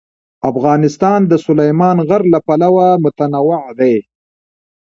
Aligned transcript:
افغانستان 0.51 1.19
د 1.27 1.33
سلیمان 1.45 1.97
غر 2.07 2.21
له 2.33 2.39
پلوه 2.47 2.87
متنوع 3.03 3.59
دی. 3.79 3.95